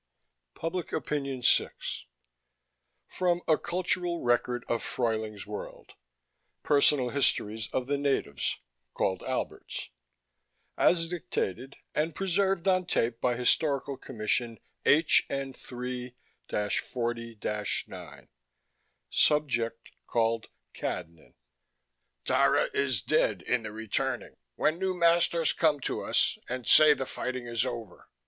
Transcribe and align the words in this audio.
_PUBLIC 0.59 0.93
OPINION 0.93 1.43
SIX 1.43 2.05
From 3.05 3.43
A 3.47 3.55
Cultural 3.55 4.23
Record 4.23 4.65
of 4.67 4.81
Fruyling's 4.81 5.45
World 5.45 5.93
Personal 6.63 7.09
Histories 7.09 7.67
of 7.71 7.85
the 7.85 7.99
Natives 7.99 8.57
(called 8.95 9.21
Alberts) 9.21 9.89
As 10.75 11.07
Dictated 11.07 11.75
and 11.93 12.15
Preserved 12.15 12.67
on 12.67 12.87
Tape 12.87 13.21
by 13.21 13.35
Historical 13.35 13.95
Commission 13.95 14.57
HN3 14.87 16.13
40 16.81 17.39
9 17.87 18.27
Subject 19.11 19.91
(called) 20.07 20.47
Cadnan... 20.73 21.35
Dara 22.25 22.69
is 22.73 23.01
dead 23.03 23.43
in 23.43 23.61
the 23.61 23.71
returning, 23.71 24.35
when 24.55 24.79
new 24.79 24.95
masters 24.95 25.53
come 25.53 25.79
to 25.81 26.01
us 26.03 26.39
and 26.49 26.65
say 26.65 26.95
the 26.95 27.05
fighting 27.05 27.45
is 27.45 27.63
over. 27.67 28.09